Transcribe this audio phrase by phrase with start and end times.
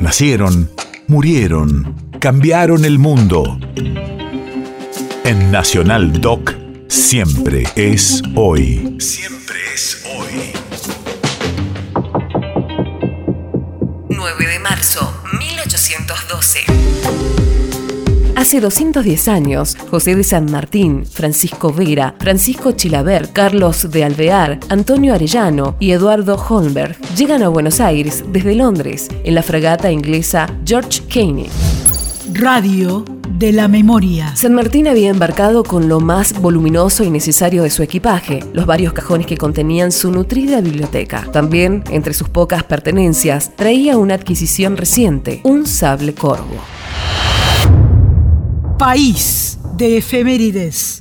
[0.00, 0.70] Nacieron,
[1.08, 3.58] murieron, cambiaron el mundo.
[5.24, 6.54] En Nacional Doc,
[6.88, 8.96] siempre es hoy.
[8.98, 10.52] Siempre es hoy.
[14.08, 17.39] 9 de marzo, 1812.
[18.50, 25.14] Hace 210 años, José de San Martín, Francisco Vera, Francisco Chilaver, Carlos de Alvear, Antonio
[25.14, 31.02] Arellano y Eduardo Holmberg llegan a Buenos Aires desde Londres en la fragata inglesa George
[31.08, 31.48] Caney.
[32.32, 34.34] Radio de la memoria.
[34.34, 38.92] San Martín había embarcado con lo más voluminoso y necesario de su equipaje, los varios
[38.92, 41.24] cajones que contenían su nutrida biblioteca.
[41.32, 46.56] También, entre sus pocas pertenencias, traía una adquisición reciente, un sable corvo.
[48.80, 50.99] País de efemérides.